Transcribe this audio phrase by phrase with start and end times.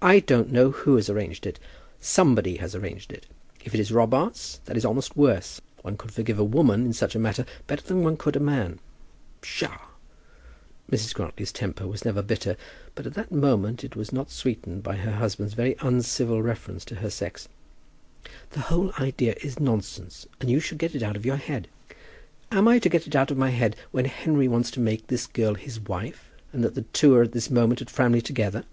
[0.00, 1.58] "I don't know who has arranged it.
[2.00, 3.26] Somebody has arranged it.
[3.64, 5.60] If it is Robarts, that is almost worse.
[5.82, 8.78] One could forgive a woman in such a matter better than one could a man."
[9.42, 9.78] "Psha!"
[10.90, 11.12] Mrs.
[11.14, 12.56] Grantly's temper was never bitter,
[12.94, 16.96] but at this moment it was not sweetened by her husband's very uncivil reference to
[16.96, 17.48] her sex.
[18.50, 21.68] "The whole idea is nonsense, and you should get it out of your head."
[22.50, 25.26] "Am I to get it out of my head that Henry wants to make this
[25.26, 28.64] girl his wife, and that the two are at this moment at Framley together?"